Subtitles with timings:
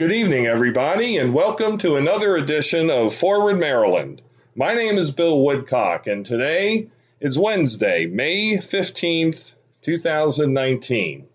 [0.00, 4.22] Good evening, everybody, and welcome to another edition of Forward Maryland.
[4.56, 6.88] My name is Bill Woodcock, and today
[7.20, 11.26] is Wednesday, May 15th, 2019.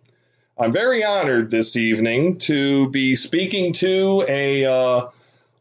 [0.58, 5.10] I'm very honored this evening to be speaking to a uh,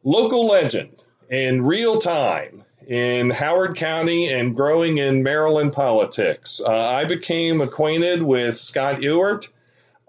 [0.02, 0.96] local legend
[1.29, 6.62] in real time in Howard County and growing in Maryland politics.
[6.66, 9.46] Uh, I became acquainted with Scott Ewart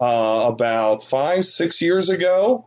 [0.00, 2.64] uh, about five, six years ago.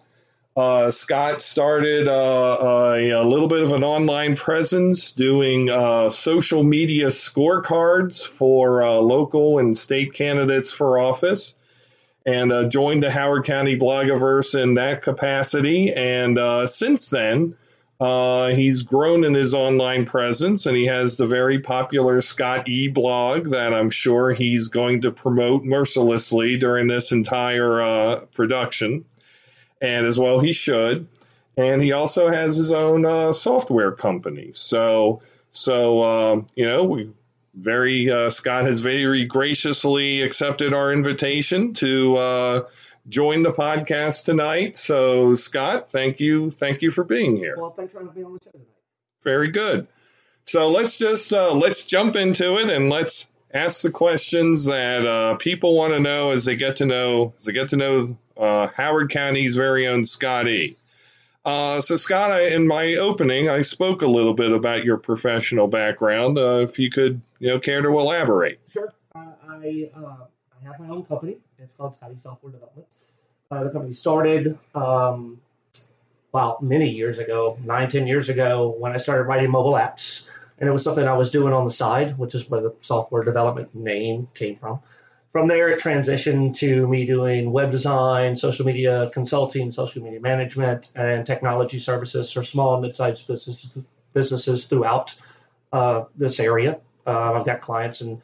[0.56, 6.64] Uh, Scott started uh, a, a, little bit of an online presence doing uh, social
[6.64, 11.57] media scorecards for uh, local and state candidates for office
[12.26, 15.93] and uh, joined the Howard County Blogiverse in that capacity.
[15.93, 17.56] And uh, since then,
[18.00, 22.88] uh, he's grown in his online presence and he has the very popular Scott E
[22.88, 29.06] blog that I'm sure he's going to promote mercilessly during this entire uh, production.
[29.82, 31.07] And as well, he should.
[31.57, 34.52] And he also has his own uh, software company.
[34.54, 37.12] So, so um, you know, we
[37.54, 42.62] very uh, Scott has very graciously accepted our invitation to uh,
[43.08, 44.78] join the podcast tonight.
[44.78, 47.56] So, Scott, thank you, thank you for being here.
[47.58, 48.67] Well, thanks for being on the show tonight.
[49.23, 49.88] Very good.
[50.45, 55.36] So let's just uh, let's jump into it and let's ask the questions that uh,
[55.36, 58.68] people want to know as they get to know as they get to know uh,
[58.68, 60.76] Howard County's very own Scott E.
[61.45, 65.68] Uh, so, Scott, I, in my opening, I spoke a little bit about your professional
[65.68, 66.38] background.
[66.38, 68.60] Uh, if you could, you know, care to elaborate.
[68.67, 68.94] Sure.
[69.16, 71.38] Uh, I I have my own company.
[71.58, 72.88] It's called Scotty Software Development.
[73.50, 75.42] Uh, the company started, um,
[76.32, 80.30] well, many years ago, nine, ten years ago, when I started writing mobile apps.
[80.60, 83.23] And it was something I was doing on the side, which is where the software
[83.23, 84.82] development name came from.
[85.30, 90.92] From there, it transitioned to me doing web design, social media consulting, social media management,
[90.96, 95.14] and technology services for small and mid-sized businesses, businesses throughout
[95.72, 96.80] uh, this area.
[97.06, 98.22] Uh, I've got clients in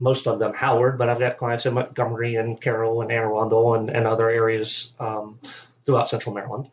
[0.00, 3.74] most of them Howard, but I've got clients in Montgomery and Carroll and Anne Arundel
[3.74, 5.38] and, and other areas um,
[5.84, 6.68] throughout Central Maryland.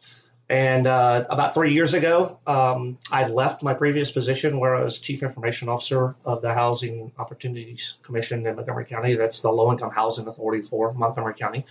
[0.50, 5.00] And uh, about three years ago, um, I left my previous position where I was
[5.00, 9.16] Chief Information Officer of the Housing Opportunities Commission in Montgomery County.
[9.16, 11.66] That's the Low Income Housing Authority for Montgomery County.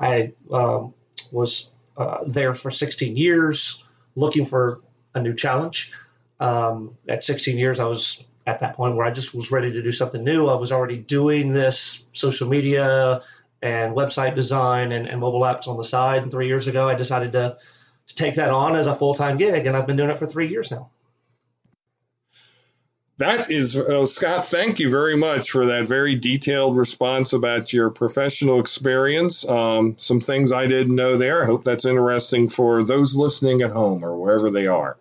[0.00, 0.94] I um,
[1.30, 3.84] was uh, there for 16 years
[4.16, 4.80] looking for
[5.14, 5.92] a new challenge.
[6.40, 9.82] Um, at 16 years, I was at that point where I just was ready to
[9.82, 10.48] do something new.
[10.48, 13.22] I was already doing this social media
[13.60, 16.22] and website design and, and mobile apps on the side.
[16.22, 17.58] And three years ago, I decided to,
[18.08, 20.26] to take that on as a full time gig, and I've been doing it for
[20.26, 20.90] three years now.
[23.18, 27.90] That is, uh, Scott, thank you very much for that very detailed response about your
[27.90, 29.48] professional experience.
[29.48, 31.42] Um, some things I didn't know there.
[31.42, 34.96] I hope that's interesting for those listening at home or wherever they are.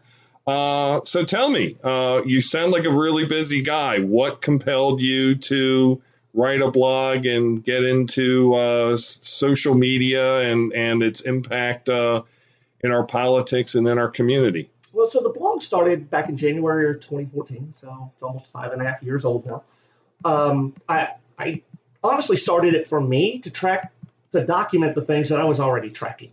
[0.48, 4.00] Uh, so tell me, uh, you sound like a really busy guy.
[4.00, 6.02] What compelled you to
[6.34, 12.24] write a blog and get into uh, social media and, and its impact uh,
[12.82, 14.70] in our politics and in our community?
[14.94, 18.82] Well, so the blog started back in January of 2014, so it's almost five and
[18.82, 19.64] a half years old now.
[20.24, 21.62] Um, I, I
[22.04, 23.92] honestly started it for me to track,
[24.32, 26.32] to document the things that I was already tracking.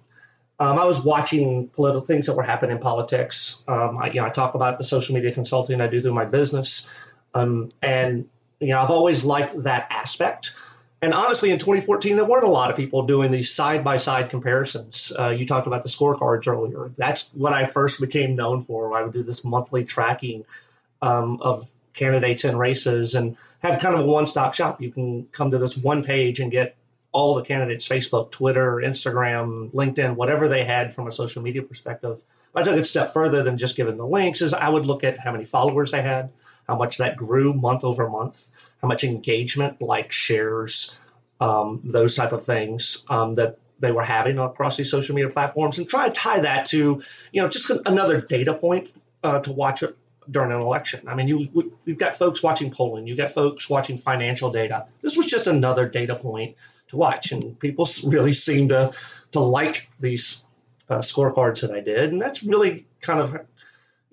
[0.59, 3.65] Um, I was watching political things that were happening in politics.
[3.67, 6.27] Um, I, you know, I talk about the social media consulting I do through my
[6.27, 6.95] business,
[7.35, 8.29] um, and
[8.61, 10.57] you know, I've always liked that aspect.
[11.03, 14.31] And honestly, in 2014, there weren't a lot of people doing these side by side
[14.31, 15.13] comparisons.
[15.19, 16.93] Uh, you talked about the scorecards earlier.
[16.97, 18.97] That's what I first became known for.
[18.97, 20.45] I would do this monthly tracking
[21.03, 24.81] um, of candidates and races and have kind of a one stop shop.
[24.81, 26.75] You can come to this one page and get
[27.13, 32.21] all the candidates Facebook, Twitter, Instagram, LinkedIn, whatever they had from a social media perspective.
[32.55, 35.05] I took it a step further than just giving the links is I would look
[35.05, 36.31] at how many followers they had,
[36.67, 41.01] how much that grew month over month, how much engagement, like shares,
[41.41, 45.79] um, those type of things um, that they were having across these social media platforms,
[45.79, 47.03] and try to tie that to
[47.33, 48.89] you know just another data point
[49.23, 49.97] uh, to watch it
[50.31, 51.09] during an election.
[51.09, 54.87] I mean, you you've got folks watching polling, you've got folks watching financial data.
[55.03, 56.57] This was just another data point
[56.89, 58.93] to watch, and people really seem to
[59.33, 60.47] to like these
[60.89, 63.37] uh, scorecards that I did, and that's really kind of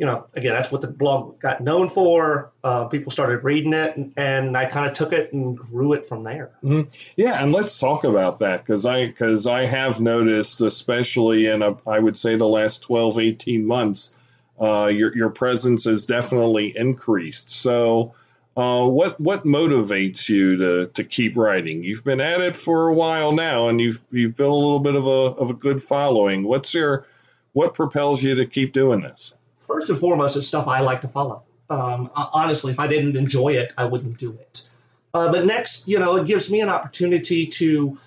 [0.01, 2.51] you know, again, that's what the blog got known for.
[2.63, 6.07] Uh, people started reading it, and, and I kind of took it and grew it
[6.07, 6.49] from there.
[6.63, 7.21] Mm-hmm.
[7.21, 11.77] Yeah, and let's talk about that because I because I have noticed, especially in a,
[11.87, 17.51] I would say the last 12, 18 months, uh, your your presence has definitely increased.
[17.51, 18.15] So
[18.57, 21.83] Uh, what what motivates you to, to keep writing?
[21.83, 24.95] You've been at it for a while now, and you've you've built a little bit
[24.95, 26.43] of a of a good following.
[26.43, 27.05] What's your
[27.53, 29.35] what propels you to keep doing this?
[29.61, 31.43] First and foremost, it's stuff I like to follow.
[31.69, 34.69] Um, honestly, if I didn't enjoy it, I wouldn't do it.
[35.13, 37.97] Uh, but next, you know, it gives me an opportunity to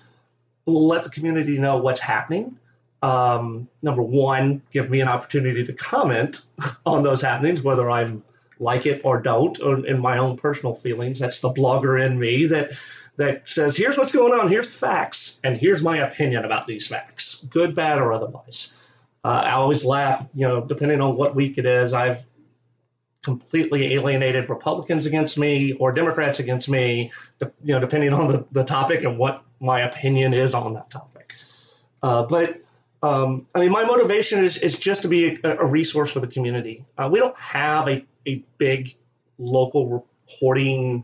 [0.65, 2.57] let the community know what's happening.
[3.01, 6.41] Um, number one, give me an opportunity to comment
[6.85, 8.23] on those happenings, whether I'm
[8.59, 11.19] like it or don't, or in my own personal feelings.
[11.19, 12.71] That's the blogger in me that
[13.17, 14.49] that says, "Here's what's going on.
[14.49, 18.75] Here's the facts, and here's my opinion about these facts, good, bad, or otherwise."
[19.25, 21.95] Uh, I always laugh, you know, depending on what week it is.
[21.95, 22.23] I've
[23.23, 27.11] completely alienated Republicans against me or Democrats against me,
[27.41, 31.33] you know, depending on the, the topic and what my opinion is on that topic.
[32.03, 32.57] Uh, but
[33.01, 36.27] um, I mean, my motivation is, is just to be a, a resource for the
[36.27, 36.85] community.
[36.95, 38.91] Uh, we don't have a, a big
[39.39, 41.03] local reporting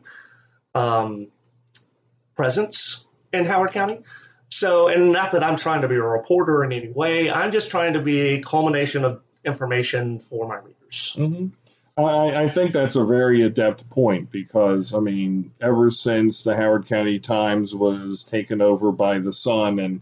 [0.76, 1.26] um,
[2.36, 4.02] presence in Howard County.
[4.52, 7.72] So, and not that I'm trying to be a reporter in any way, I'm just
[7.72, 11.16] trying to be a culmination of information for my readers.
[11.18, 11.48] Mm-hmm.
[11.98, 16.88] I, I, think that's a very adept point because, I mean, ever since the Howard
[16.88, 20.02] County Times was taken over by the Sun, and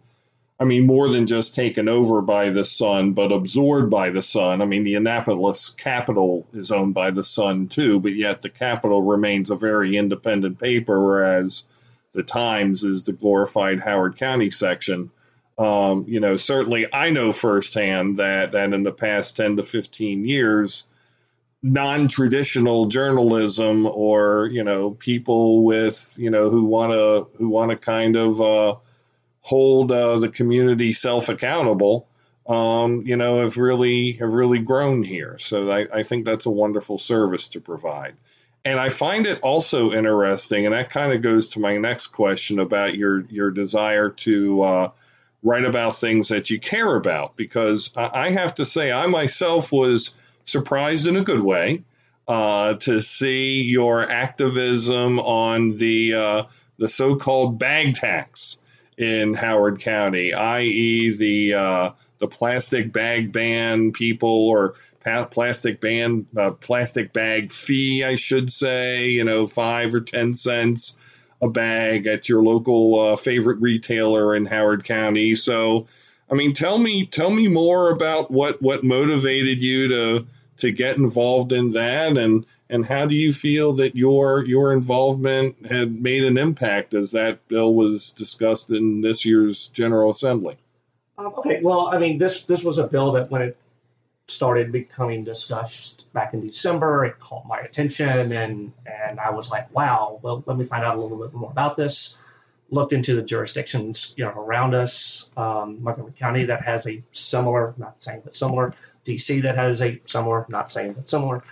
[0.60, 4.62] I mean, more than just taken over by the Sun, but absorbed by the Sun.
[4.62, 9.02] I mean, the Annapolis Capital is owned by the Sun too, but yet the Capital
[9.02, 11.70] remains a very independent paper, whereas
[12.14, 15.12] the Times is the glorified Howard County section.
[15.58, 20.26] Um, you know, certainly I know firsthand that, that in the past 10 to 15
[20.26, 20.90] years,
[21.62, 27.78] non-traditional journalism or you know people with you know who want to who want to
[27.78, 28.76] kind of uh,
[29.42, 32.08] hold uh, the community self accountable
[32.48, 36.52] um, you know have really have really grown here so I, I think that's a
[36.52, 38.16] wonderful service to provide
[38.66, 42.60] and I find it also interesting and that kind of goes to my next question
[42.60, 44.92] about your your desire to uh,
[45.44, 50.20] write about things that you care about because I, have to say I myself was
[50.44, 51.84] surprised in a good way
[52.28, 56.44] uh, to see your activism on the uh,
[56.78, 58.60] the so-called bag tax
[58.98, 64.76] in Howard County, i.e., the uh, the plastic bag ban people or
[65.32, 70.98] plastic ban uh, plastic bag fee, I should say, you know, five or ten cents
[71.42, 75.36] a bag at your local uh, favorite retailer in Howard County.
[75.36, 75.88] So,
[76.30, 80.28] I mean, tell me tell me more about what what motivated you to
[80.58, 85.66] to get involved in that and and how do you feel that your your involvement
[85.66, 90.58] had made an impact as that bill was discussed in this year's General Assembly?
[91.20, 93.58] Um, okay, well, I mean, this this was a bill that when it
[94.30, 99.74] started becoming discussed back in December, it caught my attention, and and I was like,
[99.76, 102.22] wow, well, let me find out a little bit more about this.
[102.72, 107.74] Looked into the jurisdictions you know around us, um, Montgomery County that has a similar,
[107.78, 108.72] not same, but similar
[109.06, 111.44] DC that has a similar, not same, but similar,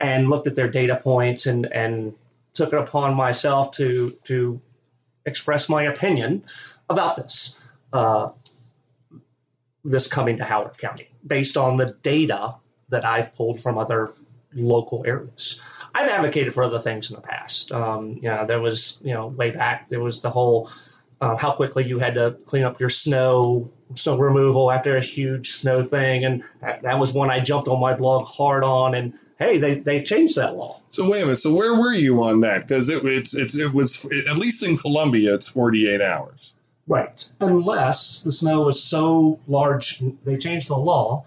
[0.00, 2.14] and looked at their data points and and
[2.52, 4.60] took it upon myself to to
[5.24, 6.42] express my opinion
[6.90, 7.62] about this.
[7.90, 8.30] Uh,
[9.84, 12.56] this coming to Howard County based on the data
[12.88, 14.12] that I've pulled from other
[14.54, 15.62] local areas.
[15.94, 17.70] I've advocated for other things in the past.
[17.72, 20.70] Um, you know, there was, you know, way back, there was the whole
[21.20, 25.50] uh, how quickly you had to clean up your snow snow removal after a huge
[25.50, 28.94] snow thing, and that, that was one I jumped on my blog hard on.
[28.94, 30.80] And hey, they, they changed that law.
[30.90, 31.36] So wait a minute.
[31.36, 32.62] So where were you on that?
[32.62, 36.54] Because it, it's it's it was it, at least in Columbia, it's forty eight hours.
[36.86, 41.24] Right, unless the snow was so large, they changed the law.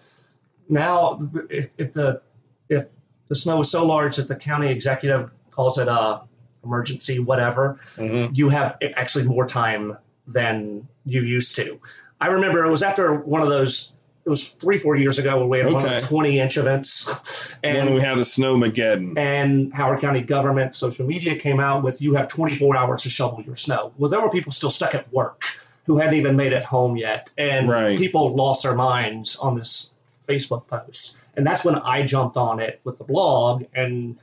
[0.69, 2.21] Now, if, if the
[2.69, 2.85] if
[3.27, 6.21] the snow is so large that the county executive calls it a
[6.63, 8.33] emergency, whatever, mm-hmm.
[8.35, 9.97] you have actually more time
[10.27, 11.79] than you used to.
[12.19, 13.93] I remember it was after one of those.
[14.27, 15.75] It was three, four years ago when we had okay.
[15.75, 17.55] one of the 20 inch events.
[17.63, 19.17] And when we had the Snowmageddon.
[19.17, 23.41] And Howard County government social media came out with you have 24 hours to shovel
[23.41, 23.93] your snow.
[23.97, 25.43] Well, there were people still stuck at work
[25.85, 27.31] who hadn't even made it home yet.
[27.37, 27.97] And right.
[27.97, 29.93] people lost their minds on this
[30.27, 31.15] Facebook post.
[31.37, 34.17] And that's when I jumped on it with the blog and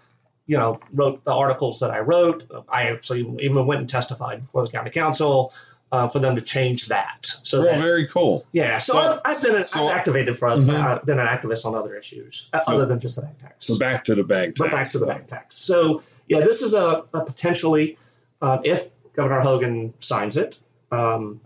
[0.46, 2.44] you know, wrote the articles that I wrote.
[2.68, 5.54] I actually even went and testified before the county council
[5.94, 7.24] uh, for them to change that.
[7.24, 8.44] So well, that, very cool.
[8.50, 11.06] Yeah, so, so I've, I've, been so, I've activated for mm-hmm.
[11.06, 13.66] been an activist on other issues uh, so, other than just the bag tax.
[13.66, 14.60] So back to the bag tax.
[14.60, 15.56] But back to the bag tax.
[15.56, 17.96] So yeah, this is a, a potentially
[18.42, 20.58] uh, if Governor Hogan signs it.
[20.90, 21.40] Um,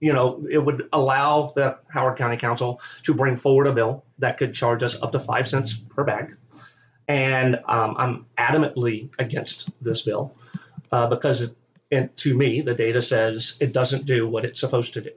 [0.00, 4.36] you know, it would allow the Howard County Council to bring forward a bill that
[4.36, 6.36] could charge us up to five cents per bag
[7.08, 10.36] And um, I'm adamantly against this bill
[10.92, 11.56] uh, because, it,
[11.94, 15.12] and to me, the data says it doesn't do what it's supposed to do,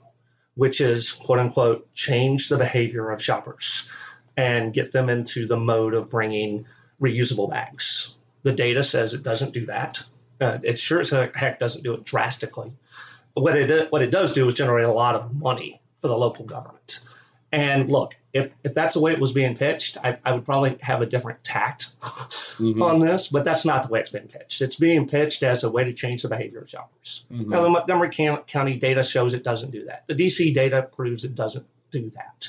[0.56, 3.92] which is quote unquote change the behavior of shoppers
[4.36, 6.66] and get them into the mode of bringing
[7.02, 8.18] reusable bags.
[8.44, 10.02] The data says it doesn't do that.
[10.40, 12.72] Uh, it sure as heck doesn't do it drastically.
[13.34, 16.18] But what it what it does do is generate a lot of money for the
[16.18, 17.06] local government.
[17.58, 20.78] And look, if if that's the way it was being pitched, I, I would probably
[20.82, 22.84] have a different tact mm-hmm.
[22.84, 23.30] on this.
[23.30, 24.62] But that's not the way it's been pitched.
[24.62, 27.26] It's being pitched as a way to change the behavior of shoppers.
[27.32, 27.50] Mm-hmm.
[27.50, 30.04] Now, the Montgomery County data shows it doesn't do that.
[30.06, 32.48] The DC data proves it doesn't do that.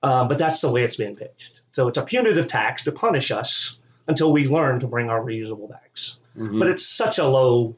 [0.00, 1.62] Uh, but that's the way it's being pitched.
[1.72, 5.68] So it's a punitive tax to punish us until we learn to bring our reusable
[5.68, 6.20] bags.
[6.38, 6.60] Mm-hmm.
[6.60, 7.74] But it's such a low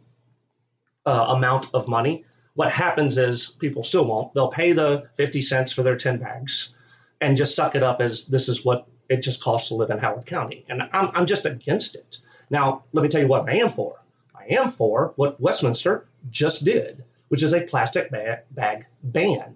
[1.06, 2.26] uh, amount of money.
[2.58, 4.34] What happens is people still won't.
[4.34, 6.74] They'll pay the 50 cents for their 10 bags
[7.20, 9.98] and just suck it up as this is what it just costs to live in
[9.98, 10.64] Howard County.
[10.68, 12.18] And I'm, I'm just against it.
[12.50, 13.94] Now, let me tell you what I am for.
[14.34, 19.54] I am for what Westminster just did, which is a plastic bag, bag ban.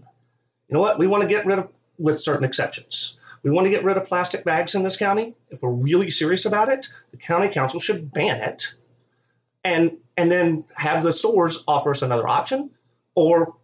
[0.68, 1.00] You know what?
[1.00, 3.18] We want to get rid of, with certain exceptions.
[3.42, 5.34] We want to get rid of plastic bags in this county.
[5.50, 8.76] If we're really serious about it, the county council should ban it
[9.64, 12.70] and and then have the stores offer us another option
[13.14, 13.56] or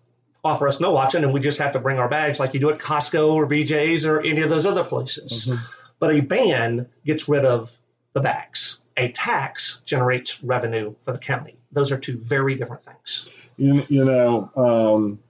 [0.45, 2.71] offer us no option and we just have to bring our bags like you do
[2.71, 5.49] at Costco or BJ's or any of those other places.
[5.49, 5.65] Mm-hmm.
[5.99, 7.77] But a ban gets rid of
[8.13, 8.83] the bags.
[8.97, 11.57] A tax generates revenue for the county.
[11.73, 13.55] Those are two very different things.
[13.57, 15.21] You, you know, um,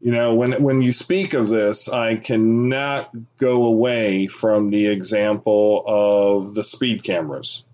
[0.00, 5.84] you know, when when you speak of this, I cannot go away from the example
[5.86, 7.68] of the speed cameras.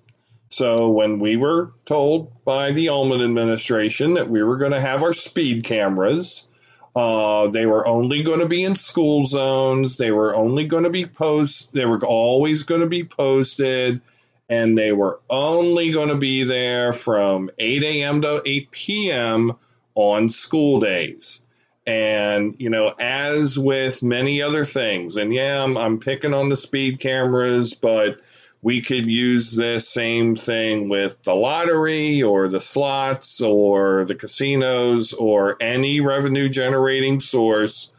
[0.49, 5.03] So when we were told by the Ulman administration that we were going to have
[5.03, 6.49] our speed cameras,
[6.95, 9.97] uh, they were only going to be in school zones.
[9.97, 11.75] They were only going to be post.
[11.75, 14.01] They were always going to be posted,
[14.49, 18.23] and they were only going to be there from 8 a.m.
[18.23, 19.53] to 8 p.m.
[19.95, 21.43] on school days.
[21.87, 26.57] And, you know, as with many other things, and yeah, I'm, I'm picking on the
[26.57, 28.19] speed cameras, but
[28.67, 35.13] we could use this same thing with the lottery or the slots or the casinos
[35.13, 37.95] or any revenue generating source.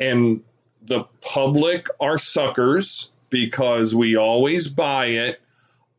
[0.00, 0.42] And
[0.80, 5.38] the public are suckers because we always buy it.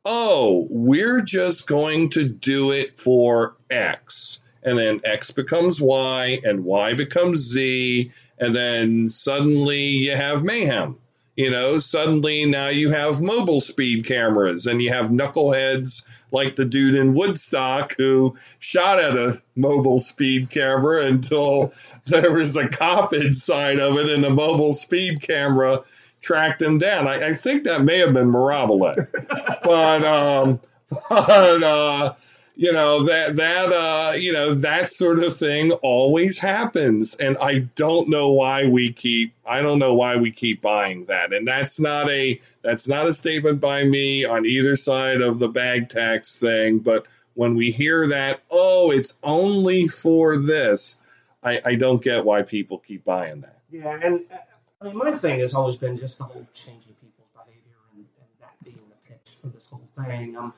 [0.03, 6.65] Oh, we're just going to do it for X and then X becomes Y, and
[6.65, 10.97] Y becomes Z, and then suddenly you have mayhem.
[11.35, 16.63] You know, suddenly now you have mobile speed cameras, and you have knuckleheads like the
[16.63, 21.71] dude in Woodstock who shot at a mobile speed camera until
[22.07, 25.79] there was a cop inside of it, and the mobile speed camera
[26.21, 27.07] tracked him down.
[27.07, 28.95] I, I think that may have been Mirabile,
[29.63, 30.61] but um,
[31.09, 32.13] but uh,
[32.57, 37.15] you know that that uh you know that sort of thing always happens.
[37.15, 41.33] And i don't know why we keep i don't know why we keep buying that.
[41.33, 45.49] And that's not a that's not a statement by me on either side of the
[45.49, 46.79] bag tax thing.
[46.79, 51.01] But when we hear that oh it's only for this
[51.43, 53.59] i i don't get why people keep buying that.
[53.69, 54.37] Yeah and uh,
[54.81, 58.29] I mean, my thing has always been just the whole changing people's behavior and, and
[58.41, 60.37] that being the pitch for this whole thing.
[60.37, 60.53] Um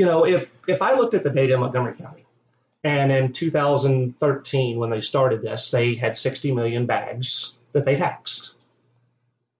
[0.00, 2.24] you know, if if I looked at the data in Montgomery County,
[2.82, 8.58] and in 2013 when they started this, they had 60 million bags that they taxed.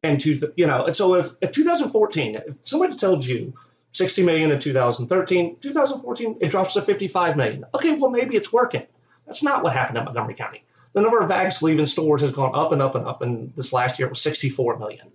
[0.02, 3.52] And to you know, and so if, if 2014, if somebody told you
[3.92, 7.66] 60 million in 2013, 2014 it drops to 55 million.
[7.74, 8.86] Okay, well maybe it's working.
[9.26, 10.64] That's not what happened in Montgomery County.
[10.94, 13.74] The number of bags leaving stores has gone up and up and up, and this
[13.74, 15.06] last year it was 64 million.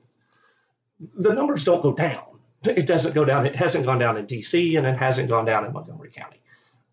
[1.15, 2.34] The numbers don't go down
[2.77, 3.45] it doesn't go down.
[3.45, 4.75] It hasn't gone down in D.C.
[4.75, 6.37] and it hasn't gone down in Montgomery County.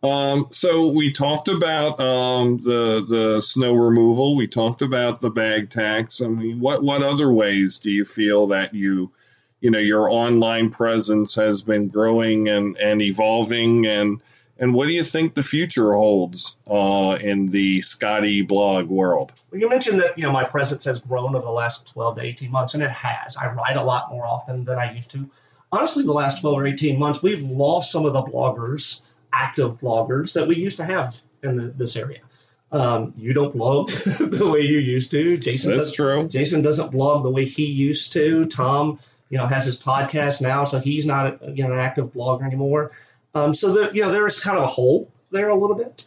[0.01, 4.35] Um, so we talked about um, the the snow removal.
[4.35, 6.21] We talked about the bag tax.
[6.21, 9.11] I mean, what what other ways do you feel that you
[9.59, 14.21] you know your online presence has been growing and and evolving and
[14.59, 19.31] and what do you think the future holds uh, in the Scotty blog world?
[19.51, 22.21] Well, you mentioned that you know my presence has grown over the last 12 to
[22.21, 23.37] 18 months, and it has.
[23.37, 25.29] I write a lot more often than I used to.
[25.71, 30.33] Honestly, the last 12 or 18 months, we've lost some of the bloggers, active bloggers
[30.33, 32.19] that we used to have in the, this area.
[32.71, 35.37] Um, you don't blog the way you used to.
[35.37, 36.27] Jason, That's true.
[36.27, 38.45] Jason doesn't blog the way he used to.
[38.45, 42.13] Tom, you know, has his podcast now, so he's not a, you know an active
[42.13, 42.91] blogger anymore.
[43.33, 46.05] Um, so the, you know there is kind of a hole there a little bit.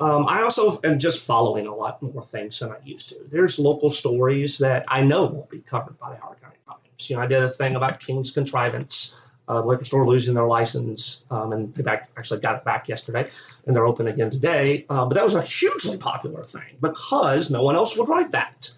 [0.00, 3.16] Um, I also am just following a lot more things than I used to.
[3.30, 7.08] There's local stories that I know won't be covered by the Howard County Times.
[7.08, 9.18] You know, I did a thing about King's Contrivance,
[9.48, 12.88] uh, the liquor store losing their license, um, and they back, actually got it back
[12.88, 13.28] yesterday,
[13.66, 14.86] and they're open again today.
[14.88, 18.70] Uh, but that was a hugely popular thing because no one else would write that.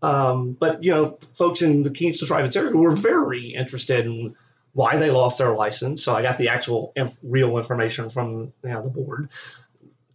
[0.00, 4.36] Um, but you know, folks in the King's Contrivance area were very interested in
[4.72, 6.04] why they lost their license.
[6.04, 9.30] So I got the actual inf- real information from you know, the board,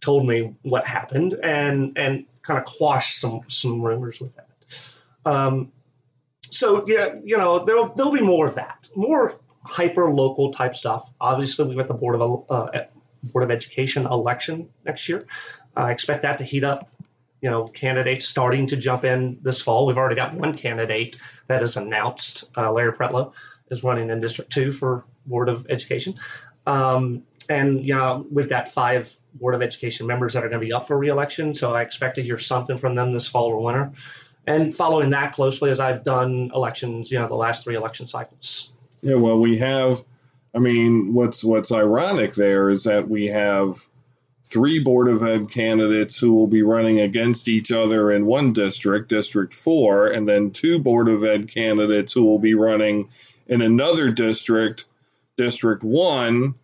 [0.00, 5.30] told me what happened, and and kind of quashed some some rumors with that.
[5.30, 5.72] Um,
[6.50, 9.34] so yeah, you know there'll there'll be more of that, more
[9.64, 11.12] hyper local type stuff.
[11.20, 12.84] Obviously, we've got the board of uh,
[13.22, 15.24] board of education election next year.
[15.76, 16.88] I expect that to heat up.
[17.40, 19.86] You know, candidates starting to jump in this fall.
[19.86, 23.34] We've already got one candidate that is announced, uh, Larry Pretlow
[23.70, 26.14] is running in District 2 for Board of Education.
[26.66, 30.66] Um, and you know, we've got five Board of Education members that are going to
[30.66, 33.62] be up for reelection, so I expect to hear something from them this fall or
[33.62, 33.92] winter.
[34.46, 38.73] And following that closely, as I've done elections, you know, the last three election cycles.
[39.04, 39.98] Yeah, well, we have.
[40.54, 43.76] I mean, what's what's ironic there is that we have
[44.44, 49.08] three Board of Ed candidates who will be running against each other in one district,
[49.10, 53.08] District 4, and then two Board of Ed candidates who will be running
[53.46, 54.86] in another district,
[55.36, 56.54] District 1,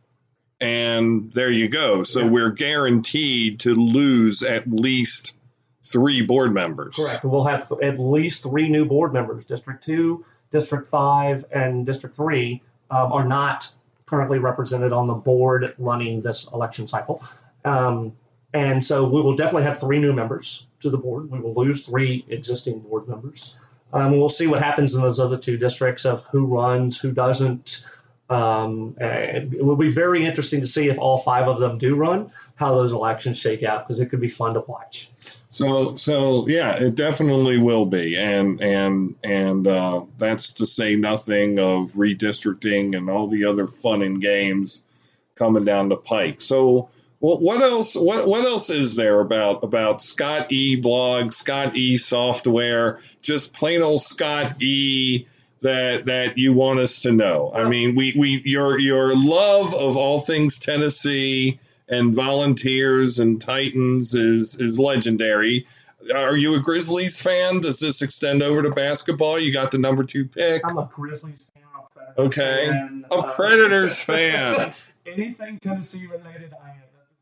[0.62, 2.02] and there you go.
[2.02, 2.28] So Yeah.
[2.28, 5.38] we're guaranteed to lose at least
[5.84, 6.96] three board members.
[6.96, 7.24] Correct.
[7.24, 9.44] We'll have at least three new board members.
[9.46, 13.72] District 2, District 5, and District 3 um, are not
[14.06, 17.22] currently represented on the board running this election cycle.
[17.64, 18.12] Um,
[18.52, 21.30] and so we will definitely have three new members to the board.
[21.30, 23.60] We will lose three existing board members.
[23.92, 27.86] Um, we'll see what happens in those other two districts of who runs, who doesn't.
[28.30, 32.30] Um, it will be very interesting to see if all five of them do run,
[32.54, 35.10] how those elections shake out, because it could be fun to watch.
[35.48, 41.58] So so yeah, it definitely will be, and and and uh, that's to say nothing
[41.58, 44.86] of redistricting and all the other fun and games
[45.34, 46.40] coming down the pike.
[46.40, 46.88] So
[47.18, 53.00] what else what what else is there about about Scott E blog, Scott E software,
[53.20, 55.26] just plain old Scott E
[55.62, 57.50] that that you want us to know?
[57.54, 64.14] I mean, we we your your love of all things Tennessee and volunteers and Titans
[64.14, 65.66] is is legendary.
[66.14, 67.60] Are you a Grizzlies fan?
[67.60, 69.38] Does this extend over to basketball?
[69.38, 70.62] You got the number two pick.
[70.66, 71.62] I'm a Grizzlies fan.
[71.74, 72.66] I'm a Predators Okay.
[72.70, 73.04] fan.
[73.10, 74.72] A Uh, Predators fan.
[75.06, 76.52] anything Tennessee related.
[76.62, 76.74] I am.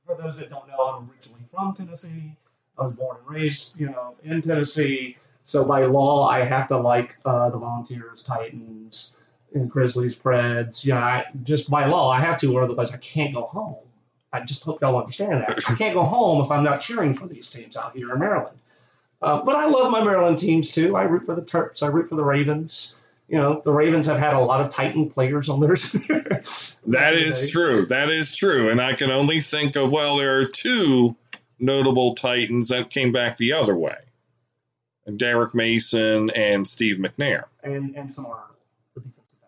[0.06, 2.32] For those that don't know, I'm originally from Tennessee.
[2.78, 5.16] I was born and raised, you know, in Tennessee.
[5.48, 10.84] So by law, I have to like uh, the Volunteers, Titans, and Grizzlies, Preds.
[10.84, 13.76] You know, I, just by law, I have to, or otherwise I can't go home.
[14.30, 15.58] I just hope y'all understand that.
[15.66, 18.58] I can't go home if I'm not cheering for these teams out here in Maryland.
[19.22, 20.94] Uh, but I love my Maryland teams too.
[20.94, 21.82] I root for the Terps.
[21.82, 23.02] I root for the Ravens.
[23.26, 25.92] You know, the Ravens have had a lot of Titan players on theirs.
[26.88, 27.86] That is true.
[27.86, 28.68] That is true.
[28.68, 31.16] And I can only think of well, there are two
[31.58, 33.96] notable Titans that came back the other way.
[35.16, 37.44] Derrick Mason and Steve McNair.
[37.62, 38.44] and and some are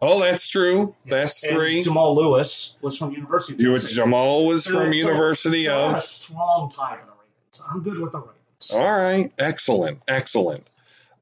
[0.02, 0.94] Oh, that's true.
[1.06, 1.82] That's And three.
[1.82, 3.94] Jamal Lewis was from University of Tennessee.
[3.96, 5.96] Jamal was So- from so- University so I'm of.
[5.96, 7.62] a strong tie to the Ravens.
[7.70, 8.34] I'm good with the Ravens.
[8.74, 10.66] All right, excellent, excellent.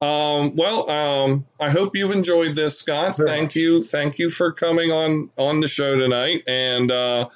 [0.01, 3.16] Um, well, um, I hope you've enjoyed this, Scott.
[3.16, 3.57] Very thank much.
[3.57, 6.42] you, thank you for coming on on the show tonight.
[6.46, 7.31] And uh,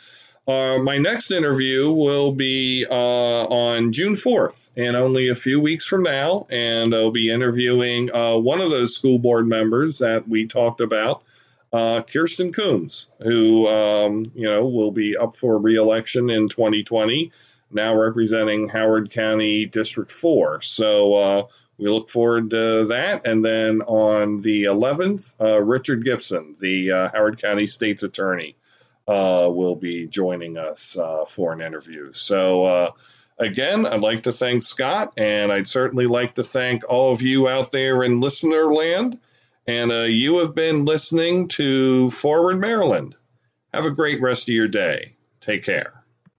[0.46, 5.86] uh, my next interview will be uh, on June fourth, and only a few weeks
[5.86, 10.46] from now, and I'll be interviewing uh, one of those school board members that we
[10.48, 11.22] talked about.
[11.72, 17.30] Uh, Kirsten Coombs, who um, you know will be up for reelection in 2020,
[17.70, 20.60] now representing Howard County District 4.
[20.62, 21.46] So uh,
[21.78, 23.26] we look forward to that.
[23.26, 28.56] And then on the 11th, uh, Richard Gibson, the Howard County State's Attorney,
[29.08, 32.12] uh, will be joining us uh, for an interview.
[32.12, 32.90] So uh,
[33.38, 37.48] again, I'd like to thank Scott, and I'd certainly like to thank all of you
[37.48, 39.18] out there in listener land.
[39.66, 43.14] And uh, you have been listening to Forward Maryland.
[43.72, 45.14] Have a great rest of your day.
[45.40, 46.01] Take care.